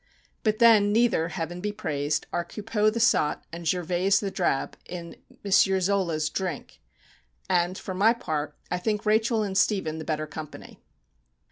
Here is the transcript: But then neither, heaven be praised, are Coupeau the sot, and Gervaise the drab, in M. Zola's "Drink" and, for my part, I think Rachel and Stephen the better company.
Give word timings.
But 0.41 0.57
then 0.57 0.91
neither, 0.91 1.27
heaven 1.27 1.61
be 1.61 1.71
praised, 1.71 2.25
are 2.33 2.43
Coupeau 2.43 2.89
the 2.89 2.99
sot, 2.99 3.45
and 3.53 3.67
Gervaise 3.67 4.19
the 4.19 4.31
drab, 4.31 4.75
in 4.89 5.15
M. 5.45 5.51
Zola's 5.51 6.27
"Drink" 6.31 6.81
and, 7.47 7.77
for 7.77 7.93
my 7.93 8.13
part, 8.13 8.57
I 8.71 8.79
think 8.79 9.05
Rachel 9.05 9.43
and 9.43 9.55
Stephen 9.55 9.99
the 9.99 10.03
better 10.03 10.25
company. 10.25 10.79